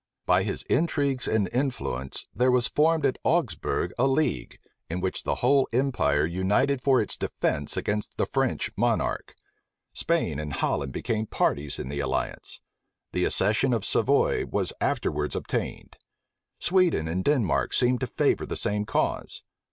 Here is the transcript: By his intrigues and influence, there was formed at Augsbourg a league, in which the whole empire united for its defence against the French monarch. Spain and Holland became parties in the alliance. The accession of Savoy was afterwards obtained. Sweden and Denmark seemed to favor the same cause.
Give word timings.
By 0.25 0.41
his 0.41 0.63
intrigues 0.63 1.27
and 1.27 1.47
influence, 1.53 2.27
there 2.33 2.49
was 2.49 2.67
formed 2.67 3.05
at 3.05 3.19
Augsbourg 3.23 3.91
a 3.99 4.07
league, 4.07 4.57
in 4.89 4.99
which 4.99 5.21
the 5.25 5.35
whole 5.45 5.69
empire 5.71 6.25
united 6.25 6.81
for 6.81 6.99
its 6.99 7.15
defence 7.15 7.77
against 7.77 8.17
the 8.17 8.25
French 8.25 8.71
monarch. 8.75 9.35
Spain 9.93 10.39
and 10.39 10.53
Holland 10.53 10.91
became 10.91 11.27
parties 11.27 11.77
in 11.77 11.87
the 11.87 11.99
alliance. 11.99 12.61
The 13.11 13.25
accession 13.25 13.73
of 13.75 13.85
Savoy 13.85 14.47
was 14.47 14.73
afterwards 14.81 15.35
obtained. 15.35 15.97
Sweden 16.57 17.07
and 17.07 17.23
Denmark 17.23 17.71
seemed 17.71 17.99
to 17.99 18.07
favor 18.07 18.47
the 18.47 18.55
same 18.57 18.85
cause. 18.87 19.43